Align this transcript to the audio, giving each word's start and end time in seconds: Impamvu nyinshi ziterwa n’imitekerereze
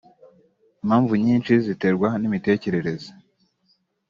Impamvu 0.83 1.13
nyinshi 1.25 1.51
ziterwa 1.65 2.09
n’imitekerereze 2.21 3.09